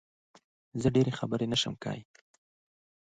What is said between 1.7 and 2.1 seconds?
کولی